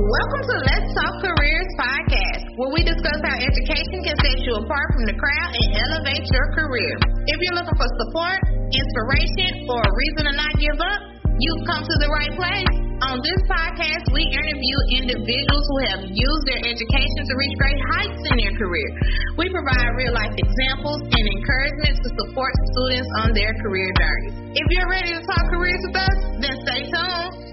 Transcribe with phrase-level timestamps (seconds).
[0.00, 4.88] Welcome to Let's Talk Careers podcast, where we discuss how education can set you apart
[4.96, 6.96] from the crowd and elevate your career.
[7.28, 8.40] If you're looking for support,
[8.72, 11.00] inspiration, or a reason to not give up,
[11.36, 12.72] you've come to the right place.
[13.12, 18.20] On this podcast, we interview individuals who have used their education to reach great heights
[18.24, 18.88] in their career.
[19.36, 24.32] We provide real life examples and encouragement to support students on their career journeys.
[24.64, 27.49] If you're ready to talk careers with us, then stay tuned.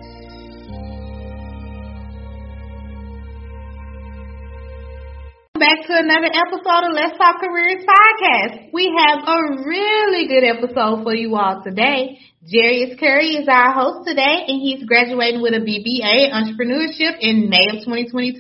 [5.60, 8.70] Back to another episode of Let's Talk Careers podcast.
[8.74, 12.20] We have a really good episode for you all today.
[12.46, 17.66] Jarius Curry is our host today, and he's graduating with a BBA Entrepreneurship in May
[17.74, 18.38] of 2022.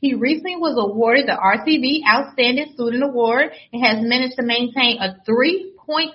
[0.00, 5.18] He recently was awarded the RCB Outstanding Student Award and has managed to maintain a
[5.28, 6.10] 3.6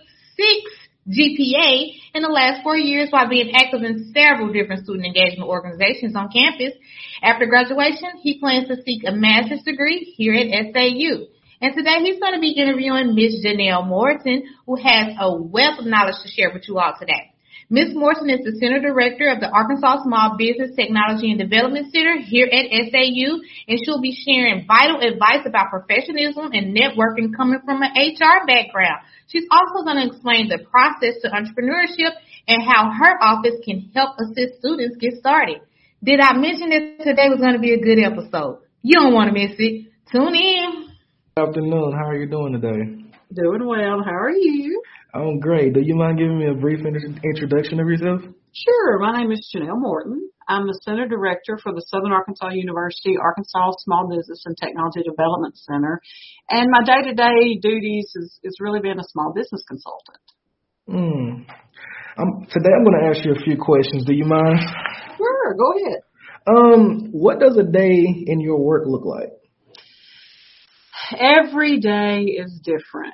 [1.09, 6.16] GPA in the last four years while being active in several different student engagement organizations
[6.16, 6.73] on campus.
[7.21, 11.27] After graduation, he plans to seek a master's degree here at SAU.
[11.61, 15.85] And today he's going to be interviewing Miss Janell Morton, who has a wealth of
[15.85, 17.33] knowledge to share with you all today.
[17.71, 17.94] Ms.
[17.94, 22.49] Morton is the Center Director of the Arkansas Small Business Technology and Development Center here
[22.49, 27.94] at SAU, and she'll be sharing vital advice about professionalism and networking coming from an
[27.94, 29.05] HR background.
[29.27, 34.17] She's also going to explain the process to entrepreneurship and how her office can help
[34.17, 35.61] assist students get started.
[36.02, 38.64] Did I mention that today was going to be a good episode?
[38.81, 39.92] You don't want to miss it.
[40.09, 40.95] Tune in.
[41.36, 41.91] Good afternoon.
[41.91, 43.03] How are you doing today?
[43.36, 44.00] Doing well.
[44.00, 44.81] How are you?
[45.14, 45.73] I'm great.
[45.73, 48.22] Do you mind giving me a brief introduction of yourself?
[48.53, 49.00] Sure.
[49.00, 50.30] My name is Janell Morton.
[50.47, 55.56] I'm the Center Director for the Southern Arkansas University Arkansas Small Business and Technology Development
[55.58, 56.00] Center.
[56.50, 60.23] And my day to day duties is, is really being a small business consultant.
[60.89, 61.45] Mm.
[62.20, 64.03] Um, today I'm going to ask you a few questions.
[64.03, 64.59] Do you mind?
[65.16, 65.56] Sure.
[65.56, 66.02] Go ahead.
[66.48, 69.30] Um, what does a day in your work look like?
[71.17, 73.14] Every day is different.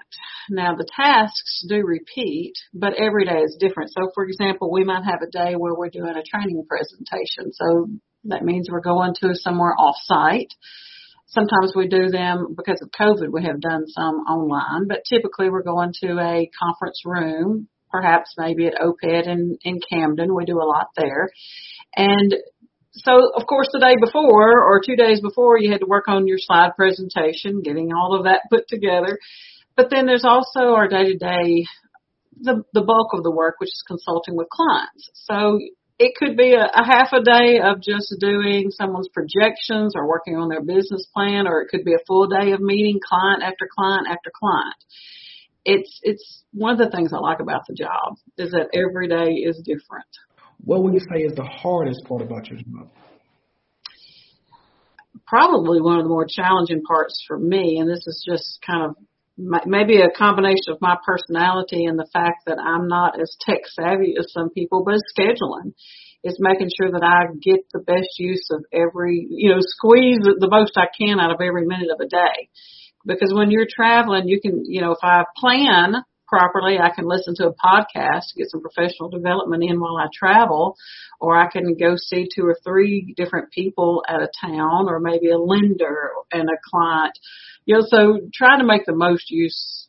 [0.50, 3.92] Now the tasks do repeat, but every day is different.
[3.92, 7.54] So for example, we might have a day where we're doing a training presentation.
[7.54, 7.88] So
[8.26, 10.54] that means we're going to somewhere off site.
[11.28, 15.64] Sometimes we do them because of COVID, we have done some online, but typically we're
[15.64, 20.36] going to a conference room, perhaps maybe at OPED in, in Camden.
[20.36, 21.30] We do a lot there.
[21.96, 22.36] And
[22.92, 26.28] so of course the day before or two days before you had to work on
[26.28, 29.20] your slide presentation, getting all of that put together.
[29.76, 31.66] But then there's also our day to day,
[32.40, 35.10] the the bulk of the work, which is consulting with clients.
[35.14, 35.60] So
[35.98, 40.36] it could be a, a half a day of just doing someone's projections or working
[40.36, 43.68] on their business plan, or it could be a full day of meeting client after
[43.74, 44.76] client after client.
[45.66, 49.34] It's it's one of the things I like about the job is that every day
[49.34, 50.08] is different.
[50.64, 52.90] What would you say is the hardest part about your job?
[55.28, 58.96] Probably one of the more challenging parts for me, and this is just kind of
[59.38, 64.16] maybe a combination of my personality and the fact that I'm not as tech savvy
[64.18, 65.74] as some people, but scheduling
[66.24, 70.50] is making sure that I get the best use of every, you know, squeeze the
[70.50, 72.50] most I can out of every minute of a day.
[73.06, 75.96] Because when you're traveling, you can, you know, if I plan
[76.28, 80.76] properly, I can listen to a podcast, get some professional development in while I travel,
[81.20, 85.30] or I can go see two or three different people at a town, or maybe
[85.30, 87.18] a lender and a client.
[87.66, 89.88] You know, so trying to make the most use,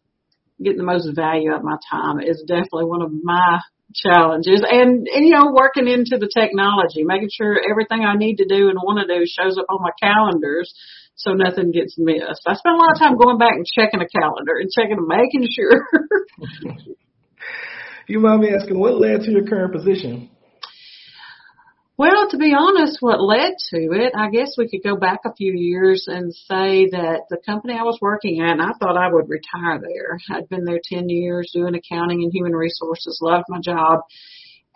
[0.63, 3.61] getting the most value out of my time is definitely one of my
[3.95, 8.45] challenges and, and you know working into the technology making sure everything i need to
[8.45, 10.75] do and want to do shows up on my calendars
[11.19, 12.43] so nothing gets missed.
[12.47, 15.07] I spend a lot of time going back and checking a calendar and checking and
[15.07, 15.83] making sure.
[18.09, 20.31] You mind me asking what led to your current position
[21.99, 25.35] well, to be honest, what led to it, I guess we could go back a
[25.35, 29.11] few years and say that the company I was working at, and I thought I
[29.11, 30.19] would retire there.
[30.31, 34.01] I'd been there 10 years doing accounting and human resources, loved my job,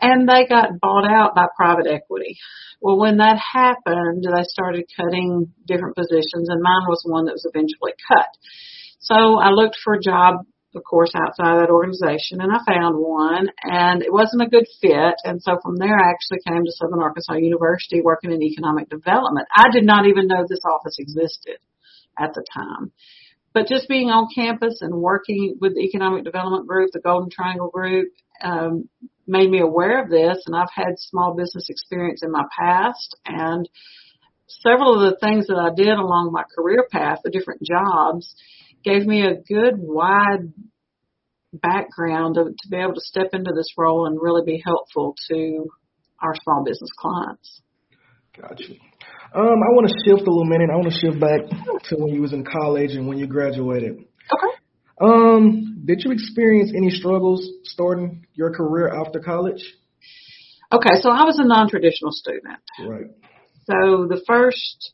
[0.00, 2.38] and they got bought out by private equity.
[2.80, 7.46] Well, when that happened, they started cutting different positions and mine was one that was
[7.52, 8.28] eventually cut.
[8.98, 12.96] So I looked for a job of course, outside of that organization, and I found
[12.96, 15.14] one, and it wasn't a good fit.
[15.24, 19.48] And so from there, I actually came to Southern Arkansas University working in economic development.
[19.54, 21.58] I did not even know this office existed
[22.18, 22.92] at the time.
[23.52, 27.68] But just being on campus and working with the economic development group, the Golden Triangle
[27.68, 28.12] group,
[28.42, 28.88] um,
[29.26, 30.44] made me aware of this.
[30.46, 33.68] And I've had small business experience in my past, and
[34.46, 38.34] several of the things that I did along my career path, the different jobs,
[38.84, 40.52] gave me a good wide
[41.52, 45.66] background to, to be able to step into this role and really be helpful to
[46.22, 47.62] our small business clients.
[48.40, 48.72] Gotcha.
[49.34, 50.70] Um, I want to shift a little minute.
[50.72, 51.40] I want to shift back
[51.88, 53.92] to when you was in college and when you graduated.
[53.92, 54.56] Okay.
[55.00, 59.62] Um, did you experience any struggles starting your career after college?
[60.72, 62.58] Okay, so I was a non-traditional student.
[62.78, 63.06] Right.
[63.64, 64.92] So the first,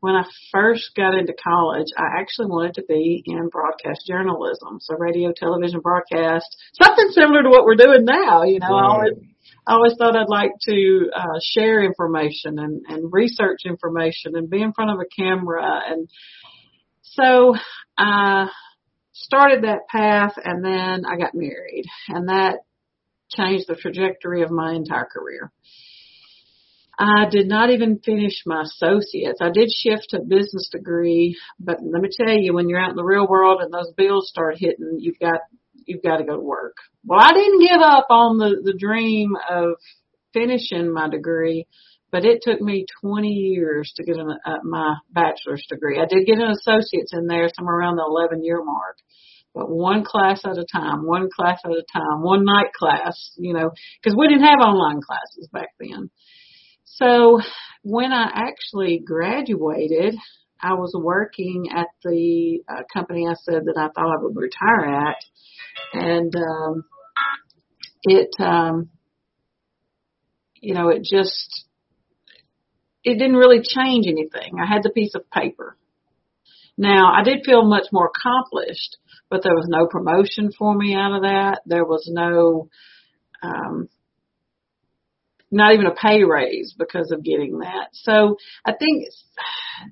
[0.00, 4.96] when I first got into college, I actually wanted to be in broadcast journalism, so
[4.96, 8.42] radio, television, broadcast, something similar to what we're doing now.
[8.42, 9.12] You know, I always,
[9.66, 14.62] I always thought I'd like to uh, share information and, and research information and be
[14.62, 16.08] in front of a camera, and
[17.02, 17.54] so
[17.96, 18.48] I
[19.12, 22.58] started that path, and then I got married, and that
[23.30, 25.50] changed the trajectory of my entire career.
[26.98, 29.40] I did not even finish my associates.
[29.40, 32.96] I did shift to business degree, but let me tell you, when you're out in
[32.96, 35.40] the real world and those bills start hitting, you've got
[35.86, 36.76] you've got to go to work.
[37.04, 39.74] Well, I didn't give up on the the dream of
[40.32, 41.66] finishing my degree,
[42.10, 46.00] but it took me 20 years to get an, uh, my bachelor's degree.
[46.00, 48.98] I did get an associate's in there somewhere around the 11 year mark,
[49.54, 53.52] but one class at a time, one class at a time, one night class, you
[53.52, 53.70] know,
[54.00, 56.10] because we didn't have online classes back then.
[56.96, 57.40] So
[57.82, 60.14] when I actually graduated,
[60.60, 65.08] I was working at the uh, company I said that I thought I would retire
[65.08, 65.16] at,
[65.92, 66.84] and um,
[68.04, 68.90] it, um,
[70.60, 71.64] you know, it just
[73.02, 74.54] it didn't really change anything.
[74.62, 75.76] I had the piece of paper.
[76.78, 78.98] Now I did feel much more accomplished,
[79.28, 81.60] but there was no promotion for me out of that.
[81.66, 82.68] There was no
[83.42, 83.88] um,
[85.50, 87.88] not even a pay raise because of getting that.
[87.92, 89.06] So I think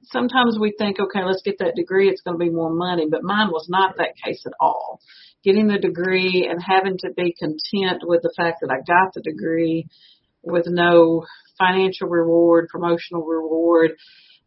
[0.05, 2.09] sometimes we think, okay, let's get that degree.
[2.09, 5.01] It's going to be more money, but mine was not that case at all.
[5.45, 9.23] Getting the degree and having to be content with the fact that I got the
[9.23, 9.87] degree
[10.43, 11.25] with no
[11.59, 13.93] financial reward, promotional reward,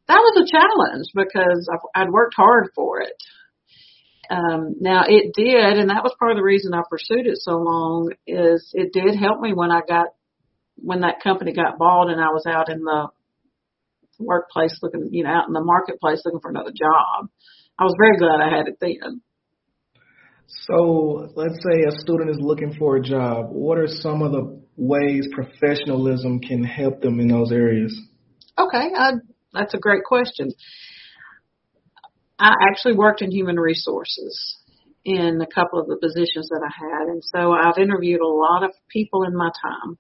[0.07, 3.13] that was a challenge because I'd worked hard for it.
[4.29, 7.57] Um, now it did, and that was part of the reason I pursued it so
[7.57, 10.07] long is it did help me when I got
[10.77, 13.07] when that company got bought and I was out in the
[14.19, 17.29] workplace looking, you know, out in the marketplace looking for another job.
[17.77, 19.21] I was very glad I had it then.
[20.47, 23.47] So let's say a student is looking for a job.
[23.49, 27.97] What are some of the ways professionalism can help them in those areas?
[28.57, 29.13] Okay, uh,
[29.53, 30.51] that's a great question.
[32.37, 34.57] I actually worked in human resources
[35.03, 38.63] in a couple of the positions that I had, and so I've interviewed a lot
[38.63, 39.97] of people in my time.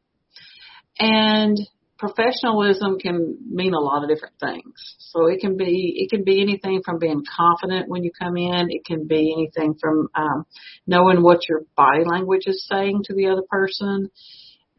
[0.99, 1.57] And
[1.97, 4.73] professionalism can mean a lot of different things.
[4.99, 8.67] So it can be it can be anything from being confident when you come in.
[8.69, 10.45] It can be anything from um,
[10.85, 14.09] knowing what your body language is saying to the other person.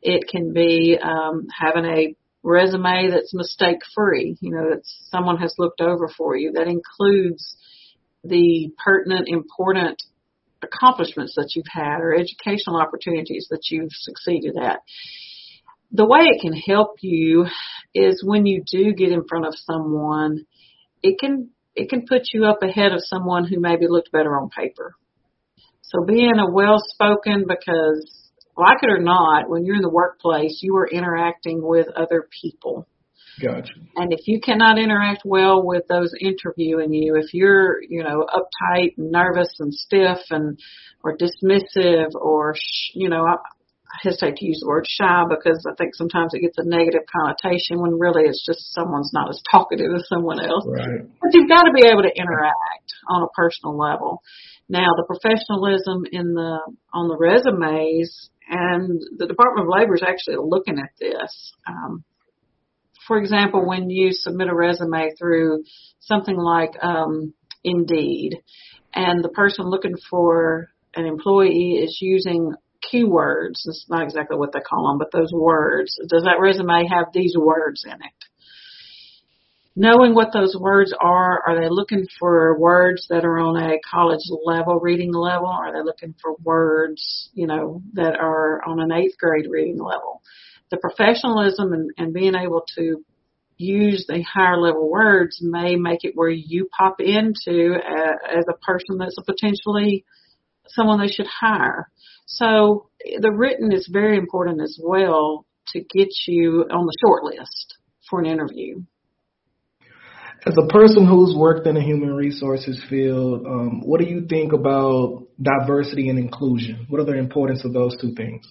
[0.02, 4.36] It can be um, having a resume that's mistake free.
[4.40, 6.52] You know that someone has looked over for you.
[6.52, 7.56] That includes
[8.24, 10.02] the pertinent, important
[10.62, 14.80] accomplishments that you've had or educational opportunities that you've succeeded at
[15.92, 17.46] the way it can help you
[17.94, 20.46] is when you do get in front of someone,
[21.02, 24.48] it can it can put you up ahead of someone who maybe looked better on
[24.48, 24.94] paper.
[25.82, 30.60] So being a well spoken because like it or not, when you're in the workplace,
[30.62, 32.86] you are interacting with other people.
[33.40, 33.74] Gotcha.
[33.96, 38.96] And if you cannot interact well with those interviewing you, if you're, you know, uptight
[38.96, 40.58] and nervous and stiff and
[41.04, 43.26] or dismissive or, sh- you know,
[43.87, 47.02] I hesitate to use the word shy because I think sometimes it gets a negative
[47.07, 50.66] connotation when really it's just someone's not as talkative as someone else.
[50.66, 51.07] Right.
[51.23, 54.23] But you've got to be able to interact on a personal level.
[54.69, 56.59] Now the professionalism in the
[56.93, 61.52] on the resumes and the Department of Labor is actually looking at this.
[61.66, 62.05] Um,
[63.07, 65.62] for example, when you submit a resume through
[66.00, 68.40] something like um, Indeed,
[68.95, 72.52] and the person looking for an employee is using
[72.83, 73.66] keywords.
[73.66, 75.99] It's not exactly what they call them, but those words.
[76.09, 78.25] Does that resume have these words in it?
[79.78, 84.25] Knowing what those words are, are they looking for words that are on a college
[84.47, 85.49] level reading level?
[85.49, 90.23] Are they looking for words, you know, that are on an eighth grade reading level?
[90.71, 93.04] The professionalism and, and being able to
[93.59, 98.59] use the higher level words may make it where you pop into a, as a
[98.64, 100.06] person that's a potentially
[100.68, 101.90] someone they should hire.
[102.26, 102.88] So
[103.21, 107.76] the written is very important as well to get you on the short list
[108.11, 108.83] for an interview.
[110.45, 114.52] As a person who's worked in the human resources field, um, what do you think
[114.52, 116.87] about diversity and inclusion?
[116.88, 118.47] What are the importance of those two things?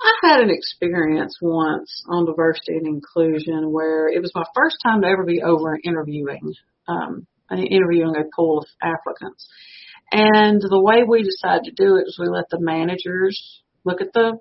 [0.00, 5.02] I had an experience once on diversity and inclusion where it was my first time
[5.02, 6.52] to ever be over interviewing,
[6.88, 9.48] um, interviewing a pool of applicants.
[10.12, 14.12] And the way we decided to do it was we let the managers look at
[14.12, 14.38] the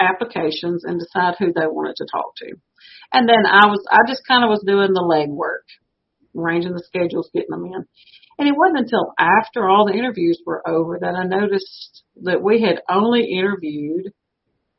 [0.00, 2.54] applications and decide who they wanted to talk to.
[3.12, 5.66] And then I was, I just kind of was doing the legwork,
[6.36, 7.86] arranging the schedules, getting them in.
[8.38, 12.62] And it wasn't until after all the interviews were over that I noticed that we
[12.62, 14.12] had only interviewed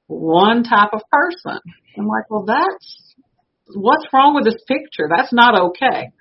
[0.08, 1.60] one type of person.
[1.98, 3.14] I'm like, well, that's,
[3.76, 5.10] what's wrong with this picture?
[5.10, 6.12] That's not okay.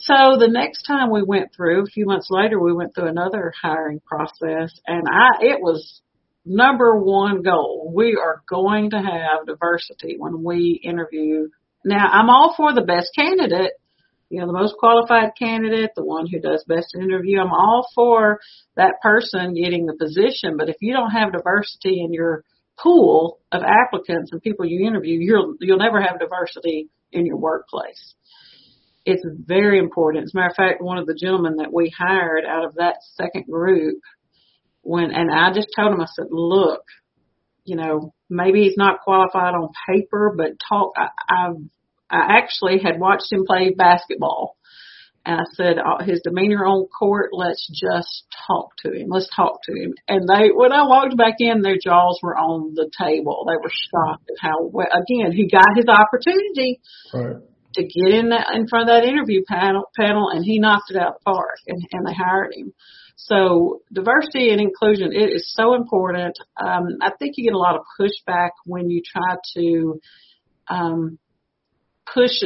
[0.00, 3.52] So the next time we went through, a few months later, we went through another
[3.60, 6.00] hiring process and I, it was
[6.44, 7.92] number one goal.
[7.94, 11.48] We are going to have diversity when we interview.
[11.84, 13.72] Now I'm all for the best candidate,
[14.30, 17.40] you know, the most qualified candidate, the one who does best interview.
[17.40, 18.38] I'm all for
[18.76, 22.44] that person getting the position, but if you don't have diversity in your
[22.80, 28.14] pool of applicants and people you interview, you'll, you'll never have diversity in your workplace.
[29.10, 30.24] It's very important.
[30.24, 32.96] As a matter of fact, one of the gentlemen that we hired out of that
[33.14, 34.00] second group
[34.82, 36.82] when, and I just told him, I said, look,
[37.64, 41.52] you know, maybe he's not qualified on paper, but talk, I, I,
[42.10, 44.56] I actually had watched him play basketball
[45.24, 49.08] and I said, uh, his demeanor on court, let's just talk to him.
[49.08, 49.94] Let's talk to him.
[50.06, 53.44] And they, when I walked back in, their jaws were on the table.
[53.46, 56.80] They were shocked at how well, again, he got his opportunity
[57.12, 57.36] right.
[57.74, 60.96] To get in that, in front of that interview panel, panel and he knocked it
[60.96, 62.72] out of the park and, and they hired him.
[63.16, 66.38] So diversity and inclusion, it is so important.
[66.60, 70.00] Um, I think you get a lot of pushback when you try to,
[70.68, 71.18] um,
[72.12, 72.42] push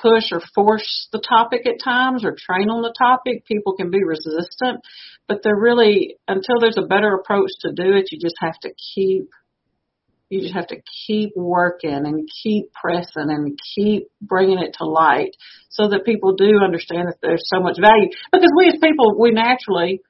[0.00, 4.02] push or force the topic at times or train on the topic, people can be
[4.04, 4.80] resistant.
[5.28, 8.70] But they're really, until there's a better approach to do it, you just have to
[8.94, 9.28] keep,
[10.30, 15.36] you just have to keep working and keep pressing and keep bringing it to light
[15.68, 18.08] so that people do understand that there's so much value.
[18.32, 20.00] Because we as people, we naturally,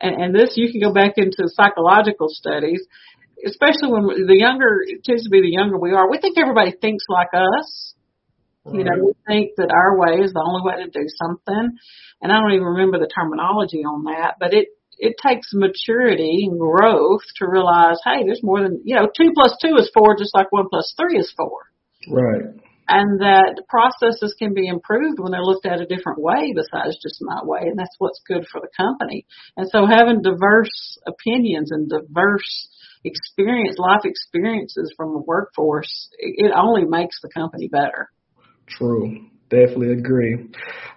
[0.00, 2.80] and, and this you can go back into psychological studies,
[3.44, 6.72] especially when the younger, it tends to be the younger we are, we think everybody
[6.80, 7.94] thinks like us
[8.72, 11.78] you know, we think that our way is the only way to do something.
[12.20, 16.58] And I don't even remember the terminology on that, but it, it takes maturity and
[16.58, 20.34] growth to realize, hey, there's more than, you know, two plus two is four just
[20.34, 21.60] like one plus three is four.
[22.10, 22.42] Right.
[22.88, 27.18] And that processes can be improved when they're looked at a different way besides just
[27.20, 27.60] my way.
[27.62, 29.26] And that's what's good for the company.
[29.56, 32.68] And so having diverse opinions and diverse
[33.04, 38.08] experience, life experiences from the workforce, it only makes the company better.
[38.66, 39.26] True.
[39.50, 40.34] Definitely agree.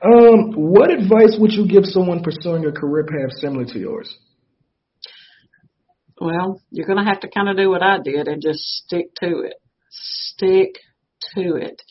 [0.04, 4.14] Um, what advice would you give someone pursuing a career path similar to yours?
[6.20, 9.08] Well, you're going to have to kind of do what I did and just stick
[9.22, 9.54] to it.
[9.90, 10.76] Stick
[11.36, 11.82] to it.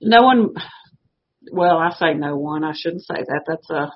[0.00, 0.50] No one,
[1.52, 2.64] well, I say no one.
[2.64, 3.42] I shouldn't say that.
[3.46, 3.92] That's a,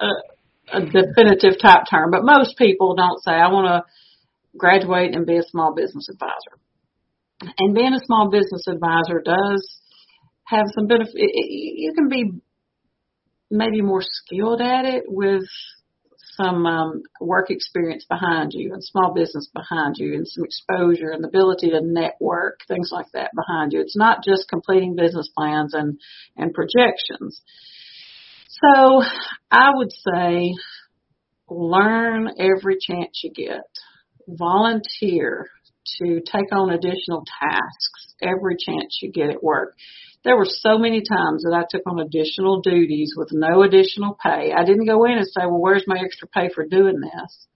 [0.00, 5.26] a, a definitive type term, but most people don't say, I want to graduate and
[5.26, 6.58] be a small business advisor.
[7.58, 9.79] And being a small business advisor does
[10.50, 11.14] have some benefit.
[11.14, 12.32] You can be
[13.50, 15.44] maybe more skilled at it with
[16.36, 21.22] some um, work experience behind you and small business behind you and some exposure and
[21.22, 23.80] the ability to network, things like that behind you.
[23.80, 25.98] It's not just completing business plans and,
[26.36, 27.40] and projections.
[28.62, 29.02] So
[29.50, 30.54] I would say
[31.48, 33.64] learn every chance you get.
[34.28, 35.48] Volunteer
[35.98, 39.76] to take on additional tasks every chance you get at work.
[40.22, 44.52] There were so many times that I took on additional duties with no additional pay.
[44.52, 47.46] I didn't go in and say, well, where's my extra pay for doing this?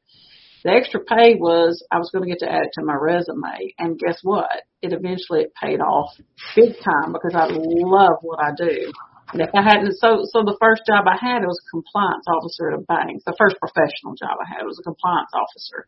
[0.65, 3.75] The extra pay was I was going to get to add it to my resume.
[3.79, 4.49] And guess what?
[4.81, 6.17] It eventually it paid off
[6.57, 8.91] big time because I love what I do.
[9.35, 12.73] And if I hadn't, so, so the first job I had was a compliance officer
[12.73, 13.25] at a bank.
[13.27, 15.85] The first professional job I had was a compliance officer.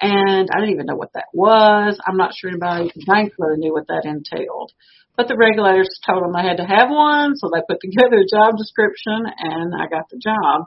[0.00, 2.00] And I didn't even know what that was.
[2.02, 4.72] I'm not sure anybody at the bank really knew what that entailed.
[5.16, 8.30] But the regulators told them I had to have one, so they put together a
[8.30, 10.66] job description and I got the job.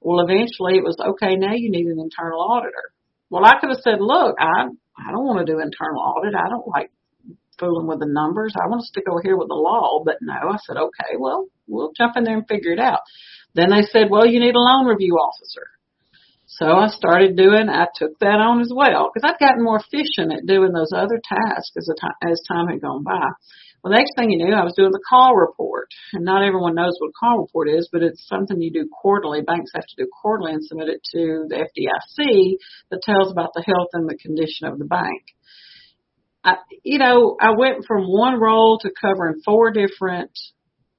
[0.00, 2.92] Well, eventually it was, okay, now you need an internal auditor.
[3.30, 6.34] Well, I could have said, look, I, I don't want to do internal audit.
[6.34, 6.90] I don't like
[7.58, 8.54] fooling with the numbers.
[8.54, 10.02] I want to stick over here with the law.
[10.04, 13.00] But no, I said, okay, well, we'll jump in there and figure it out.
[13.54, 15.66] Then they said, well, you need a loan review officer.
[16.46, 20.32] So I started doing, I took that on as well because I'd gotten more efficient
[20.32, 23.28] at doing those other tasks as, time, as time had gone by.
[23.86, 25.86] Well, next thing you knew, I was doing the call report.
[26.12, 29.42] And not everyone knows what a call report is, but it's something you do quarterly.
[29.42, 32.56] Banks have to do quarterly and submit it to the FDIC
[32.90, 35.22] that tells about the health and the condition of the bank.
[36.42, 40.36] I, you know, I went from one role to covering four different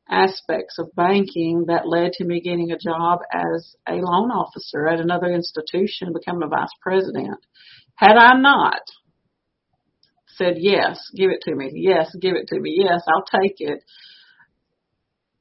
[0.10, 5.01] aspects of banking that led to me getting a job as a loan officer at
[5.01, 7.39] another institution, becoming a vice president.
[7.98, 8.79] Had I not
[10.38, 13.84] said yes, give it to me, yes, give it to me, yes, I'll take it.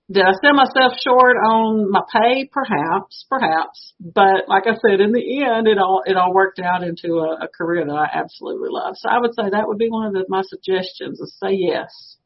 [0.09, 2.49] Did I sell myself short on my pay?
[2.53, 3.93] Perhaps, perhaps.
[4.01, 7.45] But like I said, in the end, it all it all worked out into a,
[7.45, 8.95] a career that I absolutely love.
[8.99, 12.17] So I would say that would be one of the, my suggestions: is say yes.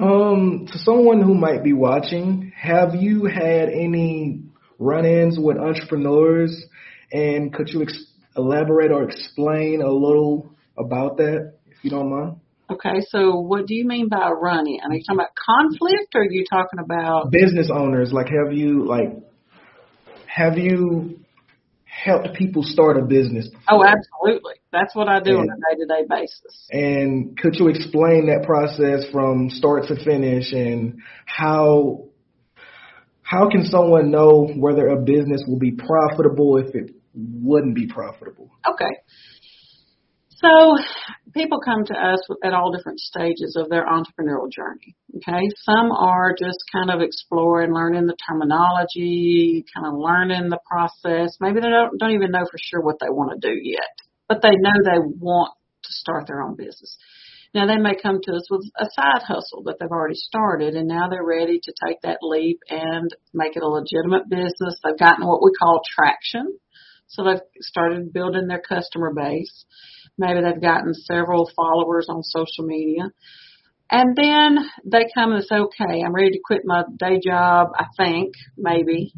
[0.00, 4.42] Um, to someone who might be watching, have you had any
[4.78, 6.64] run-ins with entrepreneurs,
[7.12, 12.36] and could you ex- elaborate or explain a little about that, if you don't mind?
[12.70, 14.78] Okay, so what do you mean by running?
[14.84, 18.12] Are you talking about conflict, or are you talking about business owners?
[18.12, 19.16] Like, have you like
[20.26, 21.20] have you
[21.84, 23.48] helped people start a business?
[23.48, 23.62] Before?
[23.70, 24.54] Oh, absolutely.
[24.70, 26.68] That's what I do and, on a day-to-day basis.
[26.70, 32.08] And could you explain that process from start to finish, and how
[33.22, 38.50] how can someone know whether a business will be profitable if it wouldn't be profitable?
[38.68, 38.94] Okay.
[40.40, 40.76] So
[41.34, 44.96] people come to us at all different stages of their entrepreneurial journey.
[45.16, 45.48] Okay.
[45.62, 51.36] Some are just kind of exploring, learning the terminology, kind of learning the process.
[51.40, 53.94] Maybe they don't, don't even know for sure what they want to do yet,
[54.28, 55.52] but they know they want
[55.84, 56.96] to start their own business.
[57.54, 60.86] Now they may come to us with a side hustle that they've already started and
[60.86, 64.76] now they're ready to take that leap and make it a legitimate business.
[64.84, 66.58] They've gotten what we call traction.
[67.08, 69.64] So they've started building their customer base
[70.18, 73.04] Maybe they've gotten several followers on social media.
[73.90, 77.86] And then they come and say, okay, I'm ready to quit my day job, I
[77.96, 79.12] think, maybe.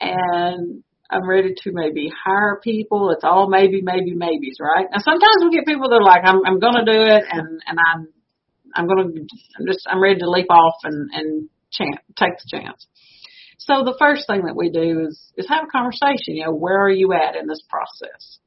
[0.00, 3.10] And I'm ready to maybe hire people.
[3.10, 4.86] It's all maybe, maybe, maybes, right?
[4.90, 7.60] Now sometimes we get people that are like, I'm, I'm going to do it and,
[7.66, 8.08] and I'm,
[8.74, 9.20] I'm going to,
[9.58, 12.86] I'm just, I'm ready to leap off and, and chance, take the chance.
[13.60, 16.34] So the first thing that we do is, is have a conversation.
[16.34, 18.38] You know, where are you at in this process?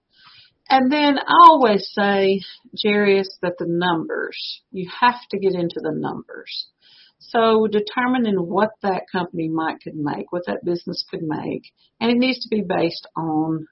[0.69, 2.41] And then I always say,
[2.75, 6.67] Jarius, that the numbers, you have to get into the numbers.
[7.19, 11.71] So determining what that company might could make, what that business could make,
[12.01, 13.67] and it needs to be based on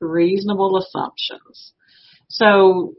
[0.00, 1.72] reasonable assumptions.
[2.28, 2.94] So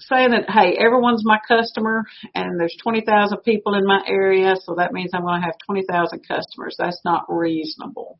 [0.00, 4.92] saying that, hey, everyone's my customer and there's 20,000 people in my area, so that
[4.92, 6.76] means I'm going to have 20,000 customers.
[6.78, 8.18] That's not reasonable.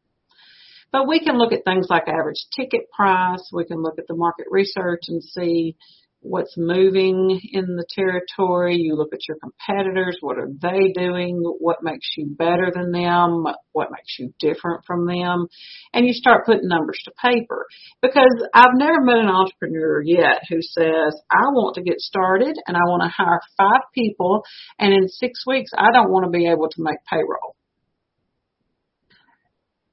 [0.91, 3.51] But we can look at things like average ticket price.
[3.53, 5.77] We can look at the market research and see
[6.21, 8.77] what's moving in the territory.
[8.77, 10.19] You look at your competitors.
[10.21, 11.43] What are they doing?
[11.61, 13.45] What makes you better than them?
[13.73, 15.47] What makes you different from them?
[15.93, 17.67] And you start putting numbers to paper.
[18.03, 22.77] Because I've never met an entrepreneur yet who says, I want to get started and
[22.77, 24.43] I want to hire five people
[24.79, 27.58] and in six weeks I don't want to be able to make payroll.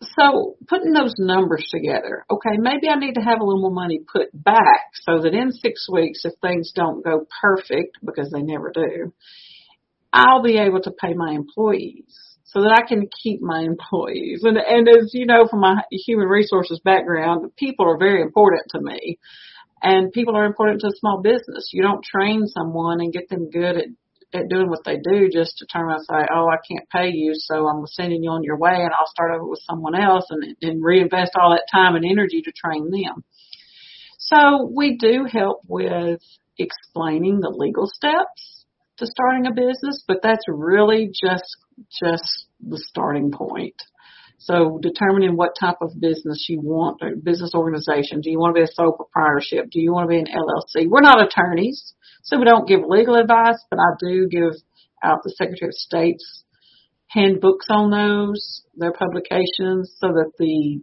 [0.03, 4.01] So putting those numbers together, okay, maybe I need to have a little more money
[4.11, 8.71] put back so that in six weeks, if things don't go perfect, because they never
[8.73, 9.13] do,
[10.11, 12.05] I'll be able to pay my employees
[12.43, 14.41] so that I can keep my employees.
[14.43, 18.81] And, and as you know from my human resources background, people are very important to
[18.81, 19.17] me.
[19.81, 21.69] And people are important to a small business.
[21.73, 23.87] You don't train someone and get them good at
[24.35, 27.09] at doing what they do just to turn around and say, oh, I can't pay
[27.09, 30.25] you, so I'm sending you on your way and I'll start over with someone else
[30.29, 33.23] and, and reinvest all that time and energy to train them.
[34.17, 36.21] So we do help with
[36.57, 38.65] explaining the legal steps
[38.97, 41.57] to starting a business, but that's really just,
[42.01, 43.75] just the starting point.
[44.37, 48.21] So determining what type of business you want, or business organization.
[48.21, 49.71] Do you want to be a sole proprietorship?
[49.71, 50.87] Do you want to be an LLC?
[50.87, 51.93] We're not attorneys.
[52.25, 54.53] So we don't give legal advice, but I do give
[55.03, 56.43] out the Secretary of State's
[57.07, 60.81] handbooks on those, their publications, so that the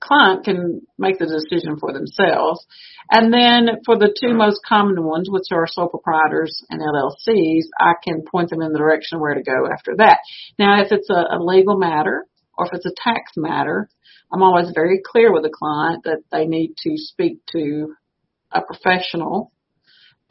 [0.00, 2.64] client can make the decision for themselves.
[3.10, 7.92] And then for the two most common ones, which are sole proprietors and LLCs, I
[8.02, 10.20] can point them in the direction where to go after that.
[10.58, 12.24] Now, if it's a, a legal matter
[12.56, 13.90] or if it's a tax matter,
[14.32, 17.94] I'm always very clear with the client that they need to speak to
[18.52, 19.52] a professional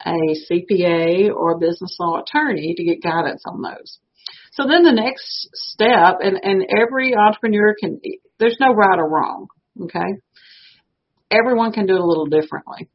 [0.04, 3.98] a CPA or a business law attorney to get guidance on those.
[4.52, 8.00] So then the next step, and, and every entrepreneur can,
[8.38, 9.48] there's no right or wrong,
[9.82, 10.20] okay?
[11.30, 12.88] Everyone can do it a little differently.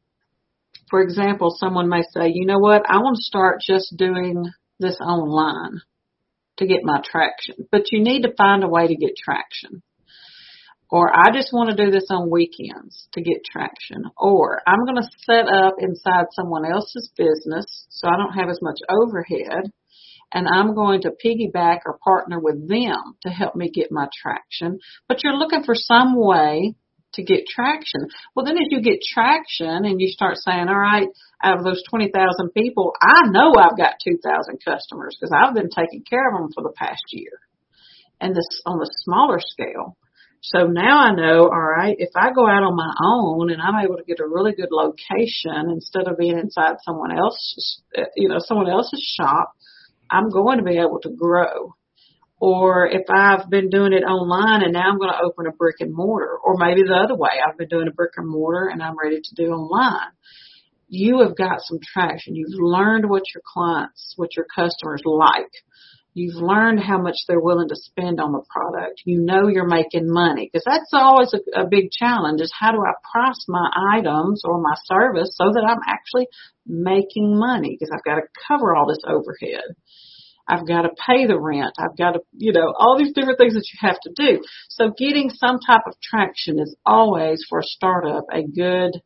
[0.90, 4.44] For example, someone may say, you know what, I want to start just doing
[4.78, 5.80] this online
[6.58, 9.82] to get my traction, but you need to find a way to get traction.
[10.90, 14.04] Or I just want to do this on weekends to get traction.
[14.16, 18.60] Or I'm going to set up inside someone else's business so I don't have as
[18.62, 19.72] much overhead
[20.34, 24.80] and I'm going to piggyback or partner with them to help me get my traction.
[25.08, 26.74] But you're looking for some way
[27.14, 28.08] to get traction.
[28.34, 31.06] Well, then as you get traction and you start saying, all right,
[31.42, 32.12] out of those 20,000
[32.52, 36.62] people, I know I've got 2,000 customers because I've been taking care of them for
[36.62, 37.38] the past year.
[38.20, 39.96] And this on the smaller scale.
[40.46, 43.82] So now I know, all right, if I go out on my own and I'm
[43.82, 48.28] able to get a really good location instead of being inside someone else's, uh, you
[48.28, 49.54] know, someone else's shop,
[50.10, 51.74] I'm going to be able to grow.
[52.38, 55.76] Or if I've been doing it online and now I'm going to open a brick
[55.80, 58.82] and mortar, or maybe the other way, I've been doing a brick and mortar and
[58.82, 60.12] I'm ready to do online.
[60.88, 62.36] You have got some traction.
[62.36, 65.52] You've learned what your clients, what your customers like.
[66.16, 69.02] You've learned how much they're willing to spend on the product.
[69.04, 72.78] You know you're making money because that's always a, a big challenge is how do
[72.78, 76.28] I price my items or my service so that I'm actually
[76.66, 79.74] making money because I've got to cover all this overhead.
[80.46, 81.74] I've got to pay the rent.
[81.78, 84.42] I've got to, you know, all these different things that you have to do.
[84.68, 89.00] So getting some type of traction is always for a startup a good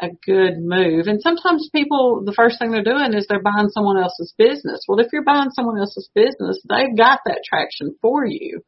[0.00, 1.06] a good move.
[1.06, 4.84] And sometimes people, the first thing they're doing is they're buying someone else's business.
[4.86, 8.62] Well, if you're buying someone else's business, they've got that traction for you.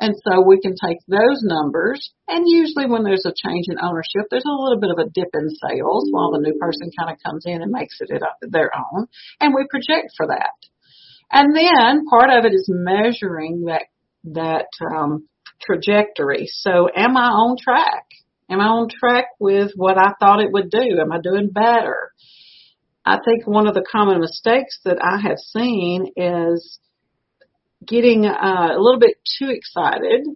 [0.00, 4.26] And so we can take those numbers and usually when there's a change in ownership,
[4.28, 7.22] there's a little bit of a dip in sales while the new person kind of
[7.24, 8.10] comes in and makes it
[8.40, 9.06] their own
[9.40, 10.58] and we project for that.
[11.30, 13.84] And then part of it is measuring that,
[14.24, 15.28] that, um,
[15.62, 16.46] trajectory.
[16.50, 18.04] So am I on track?
[18.50, 21.00] Am I on track with what I thought it would do?
[21.00, 22.10] Am I doing better?
[23.04, 26.78] I think one of the common mistakes that I have seen is
[27.86, 30.26] getting uh, a little bit too excited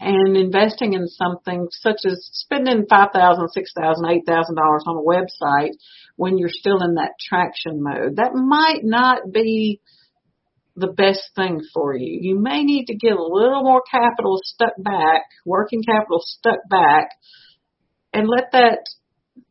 [0.00, 4.96] and investing in something such as spending five thousand, six thousand, eight thousand dollars on
[4.96, 5.72] a website
[6.16, 8.16] when you're still in that traction mode.
[8.16, 9.80] That might not be
[10.78, 12.18] the best thing for you.
[12.20, 17.08] You may need to get a little more capital stuck back, working capital stuck back,
[18.12, 18.80] and let that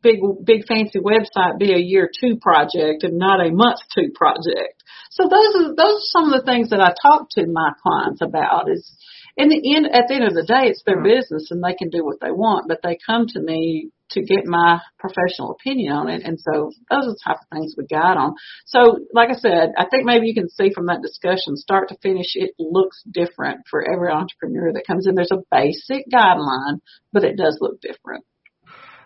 [0.02, 4.82] big, big fancy website be a year two project and not a month two project.
[5.10, 8.20] So those are, those are some of the things that I talk to my clients
[8.22, 8.96] about is
[9.36, 11.90] in the end, at the end of the day, it's their business and they can
[11.90, 16.08] do what they want, but they come to me to get my professional opinion on
[16.08, 16.22] it.
[16.24, 18.34] And so those are the type of things we got on.
[18.66, 21.98] So like I said, I think maybe you can see from that discussion, start to
[22.02, 25.14] finish, it looks different for every entrepreneur that comes in.
[25.14, 26.80] There's a basic guideline,
[27.12, 28.24] but it does look different.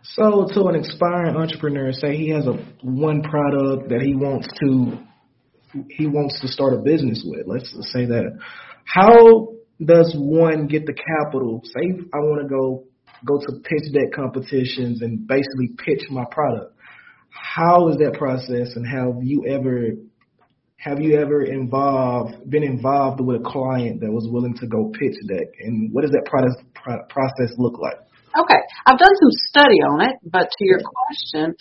[0.02, 4.98] So to an aspiring entrepreneur, say he has a one product that he wants to
[5.88, 7.46] he wants to start a business with.
[7.46, 8.38] Let's say that.
[8.84, 9.48] How
[9.84, 11.62] does one get the capital?
[11.64, 12.84] Say I want to go
[13.26, 16.74] go to pitch deck competitions and basically pitch my product.
[17.30, 19.92] How is that process and have you ever
[20.76, 25.16] have you ever involved been involved with a client that was willing to go pitch
[25.28, 26.56] deck and what does that process
[27.08, 27.98] process look like?
[28.38, 31.54] Okay, I've done some study on it, but to your question,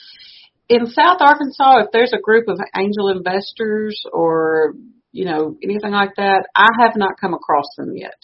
[0.70, 4.74] in South Arkansas, if there's a group of angel investors or
[5.12, 8.16] you know anything like that, I have not come across them yet.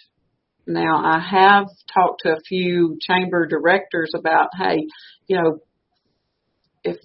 [0.67, 4.85] Now, I have talked to a few chamber directors about, hey,
[5.27, 5.59] you know,
[6.83, 6.97] if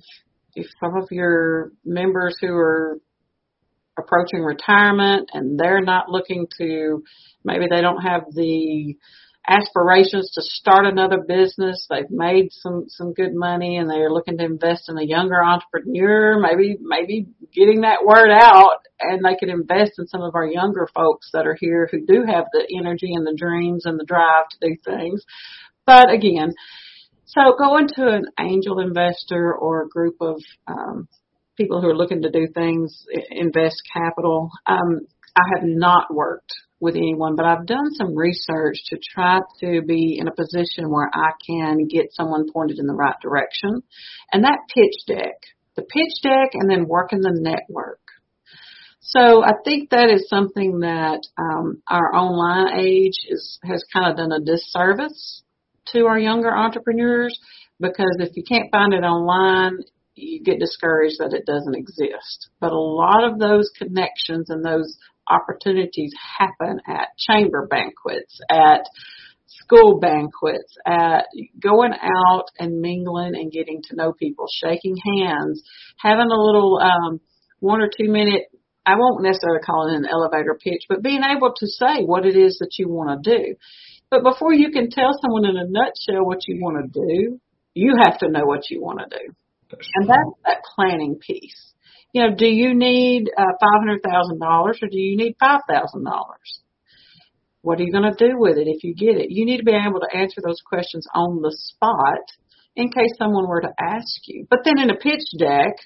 [0.55, 2.99] if some of your members who are
[3.99, 7.03] approaching retirement and they're not looking to
[7.45, 8.97] maybe they don't have the
[9.49, 11.87] aspirations to start another business.
[11.91, 16.39] They've made some some good money and they're looking to invest in a younger entrepreneur.
[16.39, 20.89] Maybe maybe getting that word out and they could invest in some of our younger
[20.95, 24.45] folks that are here who do have the energy and the dreams and the drive
[24.51, 25.25] to do things.
[25.85, 26.55] But again,
[27.25, 31.09] so going to an angel investor or a group of um,
[31.57, 34.51] people who are looking to do things, invest capital.
[34.67, 35.01] Um,
[35.37, 36.53] I have not worked
[36.83, 41.09] with anyone, but I've done some research to try to be in a position where
[41.15, 43.85] I can get someone pointed in the right direction.
[44.33, 45.37] And that pitch deck,
[45.77, 48.01] the pitch deck and then working the network.
[48.99, 54.17] So I think that is something that um, our online age is, has kind of
[54.17, 55.45] done a disservice
[55.93, 57.39] to our younger entrepreneurs
[57.79, 59.79] because if you can't find it online,
[60.15, 62.49] you get discouraged that it doesn't exist.
[62.61, 64.97] But a lot of those connections and those
[65.33, 68.83] opportunities happen at chamber banquets, at
[69.47, 71.27] school banquets, at
[71.61, 75.63] going out and mingling and getting to know people, shaking hands,
[75.99, 77.21] having a little um,
[77.61, 78.45] one or two minute
[78.85, 82.37] I won't necessarily call it an elevator pitch, but being able to say what it
[82.37, 83.55] is that you want to do.
[84.11, 87.41] But before you can tell someone in a nutshell what you want to do,
[87.75, 89.35] you have to know what you want to do.
[89.95, 91.72] And that's that planning piece.
[92.13, 95.59] You know, do you need uh, $500,000 or do you need $5,000?
[97.63, 99.31] What are you going to do with it if you get it?
[99.31, 102.21] You need to be able to answer those questions on the spot
[102.77, 104.47] in case someone were to ask you.
[104.51, 105.77] But then in a pitch deck,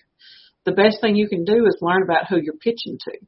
[0.65, 3.19] the best thing you can do is learn about who you're pitching to.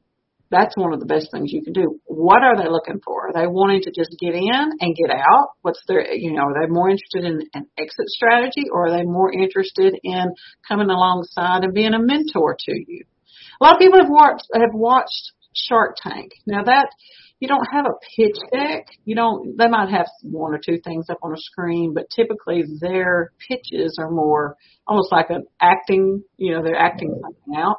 [0.51, 1.99] That's one of the best things you can do.
[2.05, 3.29] What are they looking for?
[3.29, 5.49] Are they wanting to just get in and get out?
[5.61, 9.03] What's their, you know, are they more interested in an exit strategy or are they
[9.03, 10.33] more interested in
[10.67, 13.05] coming alongside and being a mentor to you?
[13.61, 16.31] A lot of people have watched, have watched Shark Tank.
[16.47, 16.87] Now that,
[17.39, 18.87] you don't have a pitch deck.
[19.05, 22.63] You don't, they might have one or two things up on a screen, but typically
[22.81, 27.77] their pitches are more almost like an acting, you know, they're acting something out.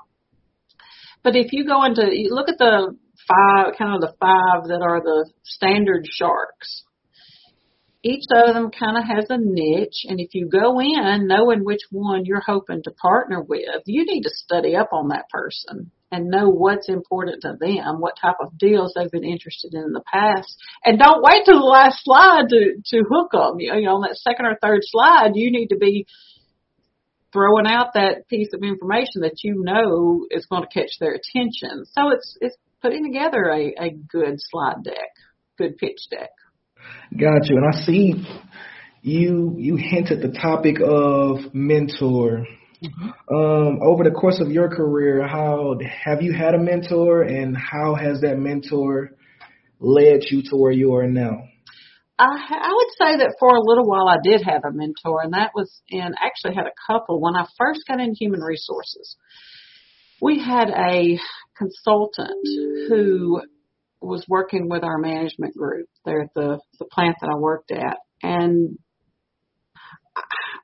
[1.22, 2.96] But if you go into, you look at the
[3.28, 6.84] five, kind of the five that are the standard sharks.
[8.02, 11.82] Each of them kind of has a niche, and if you go in knowing which
[11.90, 16.30] one you're hoping to partner with, you need to study up on that person and
[16.30, 20.02] know what's important to them, what type of deals they've been interested in in the
[20.10, 23.60] past, and don't wait till the last slide to to hook them.
[23.60, 26.06] You know, on that second or third slide, you need to be
[27.32, 31.84] throwing out that piece of information that you know is going to catch their attention.
[31.92, 35.10] So it's it's putting together a, a good slide deck,
[35.58, 36.30] good pitch deck.
[37.12, 37.56] Got you.
[37.56, 38.14] And I see
[39.02, 42.46] you you hinted the topic of mentor.
[42.82, 43.34] Mm-hmm.
[43.34, 47.94] Um, over the course of your career, how have you had a mentor, and how
[47.94, 49.10] has that mentor
[49.78, 51.42] led you to where you are now?
[52.20, 55.32] I, I would say that for a little while I did have a mentor, and
[55.32, 59.16] that was in actually had a couple when I first got in human resources.
[60.20, 61.18] We had a
[61.56, 62.46] consultant
[62.88, 63.40] who
[64.02, 67.96] was working with our management group there at the the plant that I worked at,
[68.22, 68.78] and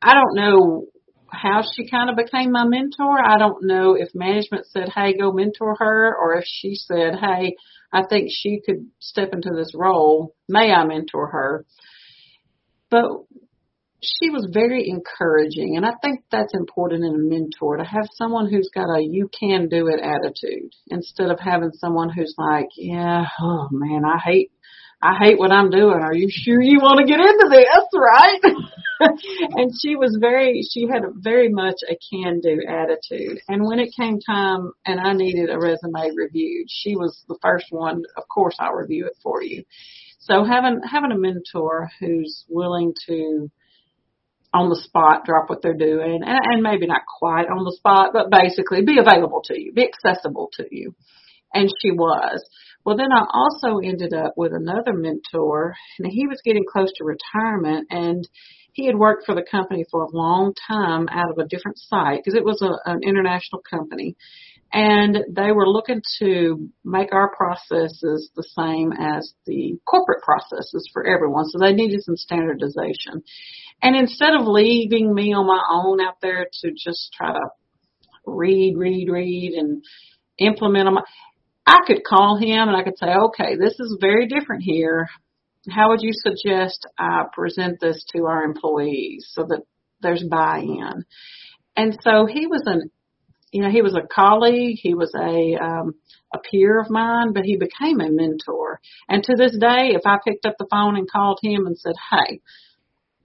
[0.03, 0.85] I don't know
[1.31, 3.19] how she kind of became my mentor.
[3.25, 7.57] I don't know if management said, "Hey, go mentor her," or if she said, "Hey,
[7.93, 10.35] I think she could step into this role.
[10.49, 11.65] May I mentor her?"
[12.91, 13.05] But
[14.03, 18.49] she was very encouraging, and I think that's important in a mentor to have someone
[18.49, 23.27] who's got a "you can do it" attitude instead of having someone who's like, "Yeah,
[23.41, 24.51] oh man, I hate
[25.03, 26.01] I hate what I'm doing.
[26.01, 28.41] Are you sure you want to get into this, right?
[29.57, 33.41] and she was very, she had very much a can do attitude.
[33.49, 37.67] And when it came time and I needed a resume reviewed, she was the first
[37.71, 39.65] one, of course I'll review it for you.
[40.19, 43.51] So having, having a mentor who's willing to
[44.55, 48.11] on the spot drop what they're doing and, and maybe not quite on the spot,
[48.15, 50.95] but basically be available to you, be accessible to you.
[51.53, 52.43] And she was.
[52.87, 57.05] Well, then I also ended up with another mentor, and he was getting close to
[57.05, 58.27] retirement, and
[58.75, 62.21] he had worked for the company for a long time out of a different site
[62.23, 64.15] because it was a, an international company.
[64.73, 71.05] And they were looking to make our processes the same as the corporate processes for
[71.09, 71.47] everyone.
[71.47, 73.25] So they needed some standardization.
[73.83, 77.49] And instead of leaving me on my own out there to just try to
[78.27, 79.83] read, read, read and
[80.39, 80.99] implement them,
[81.67, 85.09] I could call him and I could say, okay, this is very different here.
[85.69, 89.63] How would you suggest I present this to our employees so that
[90.01, 91.05] there's buy-in?
[91.77, 92.91] And so he was an,
[93.51, 95.95] you know, he was a colleague, he was a, um,
[96.33, 98.81] a peer of mine, but he became a mentor.
[99.09, 101.95] And to this day, if I picked up the phone and called him and said,
[102.11, 102.41] hey,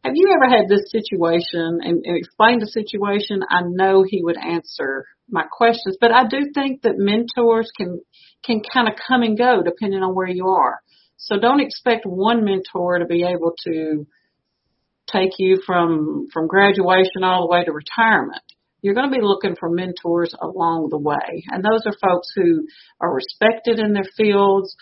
[0.04, 3.44] have you ever had this situation and, and explained the situation?
[3.48, 8.02] I know he would answer my questions, but I do think that mentors can
[8.44, 10.80] can kind of come and go depending on where you are.
[11.18, 14.08] So don't expect one mentor to be able to
[15.12, 18.42] take you from from graduation all the way to retirement.
[18.82, 22.68] You're going to be looking for mentors along the way, and those are folks who
[23.00, 24.76] are respected in their fields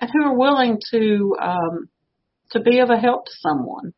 [0.00, 1.88] and who are willing to um,
[2.50, 3.94] to be of a help to someone.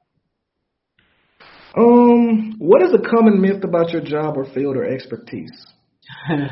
[1.77, 5.67] Um, what is a common myth about your job or field or expertise?
[6.31, 6.47] okay,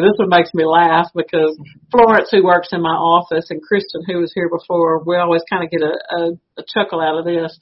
[0.00, 1.58] this one makes me laugh because
[1.90, 5.64] Florence, who works in my office, and Kristen, who was here before, we always kind
[5.64, 7.58] of get a, a, a chuckle out of this.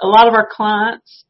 [0.00, 1.24] A lot of our clients,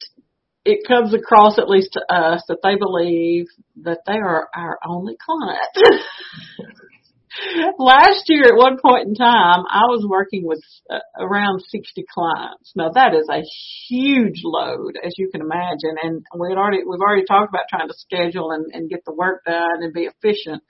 [0.64, 3.46] it comes across, at least to us, that they believe
[3.82, 5.58] that they are our only client.
[7.78, 12.72] Last year, at one point in time, I was working with uh, around 60 clients.
[12.76, 13.42] Now that is a
[13.88, 17.88] huge load, as you can imagine, and we had already we've already talked about trying
[17.88, 20.62] to schedule and, and get the work done and be efficient.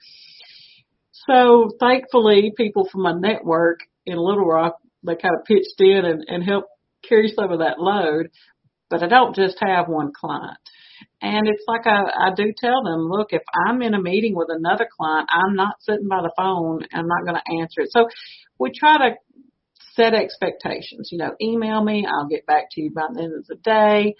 [1.27, 6.23] So thankfully, people from my network in Little Rock, they kind of pitched in and,
[6.27, 6.69] and helped
[7.07, 8.29] carry some of that load.
[8.89, 10.57] But I don't just have one client.
[11.23, 14.49] And it's like I, I do tell them, look, if I'm in a meeting with
[14.51, 16.81] another client, I'm not sitting by the phone.
[16.93, 17.91] I'm not going to answer it.
[17.91, 18.09] So
[18.59, 19.15] we try to
[19.93, 21.09] set expectations.
[21.13, 22.05] You know, email me.
[22.05, 24.15] I'll get back to you by the end of the day.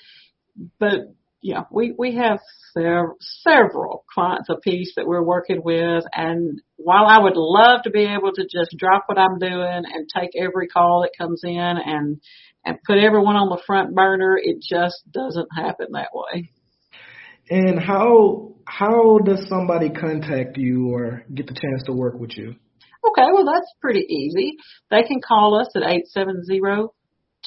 [0.79, 2.39] But yeah, we, we have
[2.71, 6.05] sev- several clients apiece that we're working with.
[6.13, 10.07] And while I would love to be able to just drop what I'm doing and
[10.07, 12.21] take every call that comes in and,
[12.63, 16.49] and put everyone on the front burner, it just doesn't happen that way.
[17.49, 22.55] And how how does somebody contact you or get the chance to work with you?
[23.05, 24.53] Okay, well that's pretty easy.
[24.89, 26.93] They can call us at eight seven zero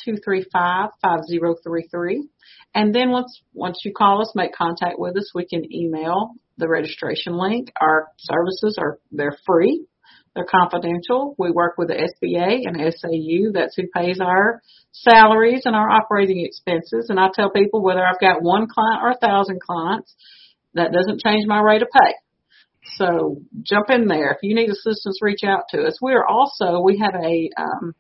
[0.05, 2.29] two three five five zero three three.
[2.75, 6.69] And then once once you call us, make contact with us, we can email the
[6.69, 7.73] registration link.
[7.81, 9.87] Our services are they're free.
[10.37, 11.35] They're confidential.
[11.39, 13.53] We work with the SBA and SAU.
[13.55, 14.61] That's who pays our
[14.93, 17.09] salaries and our operating expenses.
[17.09, 20.15] And I tell people whether I've got one client or a thousand clients,
[20.75, 22.13] that doesn't change my rate of pay.
[22.97, 24.33] So jump in there.
[24.33, 26.03] If you need assistance, reach out to us.
[26.03, 27.95] We're also, we have a um,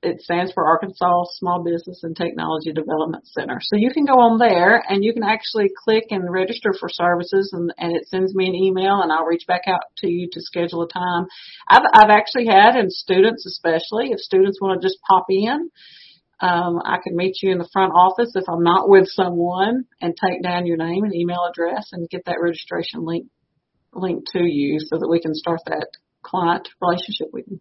[0.00, 3.58] it stands for Arkansas Small Business and Technology Development Center.
[3.60, 7.50] So you can go on there and you can actually click and register for services
[7.52, 10.40] and, and it sends me an email and I'll reach back out to you to
[10.40, 11.26] schedule a time.
[11.68, 15.68] I've, I've actually had, and students especially, if students want to just pop in,
[16.40, 20.14] um, I can meet you in the front office if I'm not with someone and
[20.16, 23.26] take down your name and email address and get that registration link
[23.92, 25.88] link to you so that we can start that
[26.22, 27.60] client relationship with you.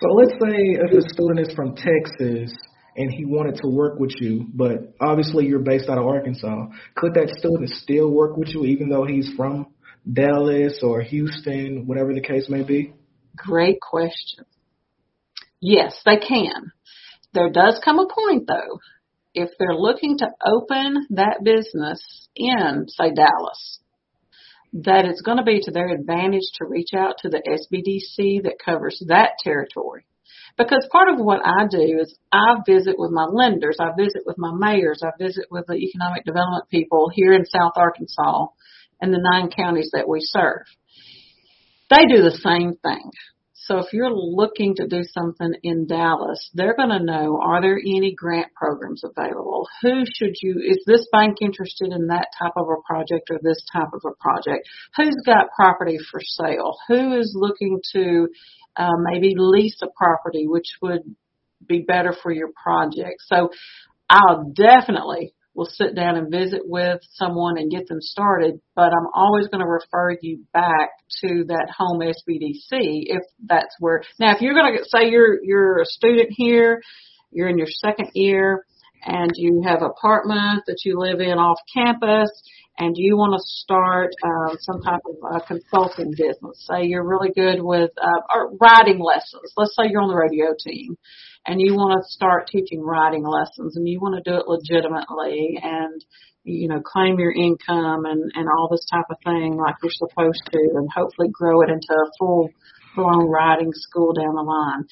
[0.00, 2.54] So let's say if a student is from Texas
[2.96, 6.66] and he wanted to work with you, but obviously you're based out of Arkansas,
[6.96, 9.66] could that student still work with you even though he's from
[10.10, 12.94] Dallas or Houston, whatever the case may be?
[13.36, 14.44] Great question.
[15.60, 16.72] Yes, they can.
[17.34, 18.80] There does come a point though,
[19.34, 23.80] if they're looking to open that business in, say, Dallas,
[24.72, 28.58] that it's going to be to their advantage to reach out to the SBDC that
[28.64, 30.04] covers that territory.
[30.56, 34.36] Because part of what I do is I visit with my lenders, I visit with
[34.38, 38.46] my mayors, I visit with the economic development people here in South Arkansas
[39.00, 40.64] and the nine counties that we serve.
[41.90, 43.10] They do the same thing.
[43.68, 47.76] So if you're looking to do something in Dallas, they're going to know, are there
[47.78, 49.68] any grant programs available?
[49.82, 53.62] Who should you, is this bank interested in that type of a project or this
[53.70, 54.66] type of a project?
[54.96, 56.78] Who's got property for sale?
[56.88, 58.28] Who is looking to
[58.74, 61.02] uh, maybe lease a property, which would
[61.66, 63.20] be better for your project?
[63.26, 63.50] So
[64.08, 69.08] I'll definitely will sit down and visit with someone and get them started, but I'm
[69.12, 70.90] always going to refer you back
[71.20, 74.04] to that home SBDC if that's where.
[74.20, 76.80] Now, if you're going to say you're you're a student here,
[77.32, 78.64] you're in your second year,
[79.04, 82.30] and you have an apartment that you live in off campus,
[82.78, 86.68] and you want to start um, some type of uh, consulting business.
[86.70, 89.52] Say you're really good with uh, writing lessons.
[89.56, 90.96] Let's say you're on the radio team
[91.48, 95.58] and you want to start teaching writing lessons and you want to do it legitimately
[95.62, 96.04] and
[96.44, 100.42] you know claim your income and and all this type of thing like you're supposed
[100.52, 102.48] to and hopefully grow it into a full
[102.94, 104.84] blown writing school down the line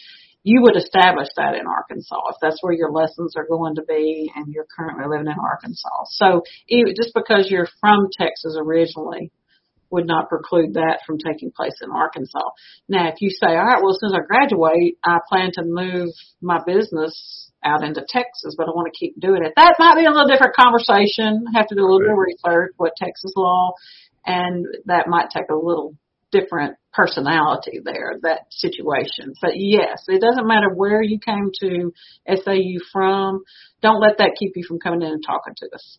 [0.43, 4.31] you would establish that in Arkansas if that's where your lessons are going to be
[4.37, 6.05] and you're currently living in Arkansas.
[6.11, 9.33] So just because you're from Texas originally
[9.91, 12.51] would not preclude that from taking place in Arkansas.
[12.89, 16.09] Now, if you say, all right, well, since I graduate, I plan to move
[16.41, 19.53] my business out into Texas, but I want to keep doing it.
[19.57, 21.47] That might be a little different conversation.
[21.55, 23.73] Have to do a little more research, what Texas law,
[24.25, 25.95] and that might take a little
[26.33, 29.35] different personality there, that situation.
[29.41, 31.93] But yes, it doesn't matter where you came to
[32.29, 33.43] SAU from.
[33.83, 35.99] Don't let that keep you from coming in and talking to us.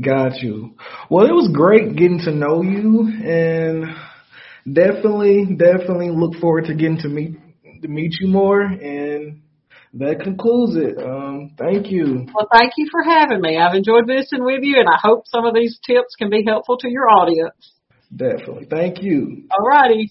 [0.00, 0.74] Got you.
[1.10, 3.86] Well, it was great getting to know you and
[4.70, 7.38] definitely, definitely look forward to getting to meet,
[7.80, 9.40] to meet you more and
[9.94, 10.98] that concludes it.
[11.02, 12.26] Um, thank you.
[12.34, 13.56] Well, thank you for having me.
[13.56, 16.76] I've enjoyed visiting with you and I hope some of these tips can be helpful
[16.78, 17.72] to your audience.
[18.14, 18.66] Definitely.
[18.70, 19.48] Thank you.
[19.50, 20.10] All righty.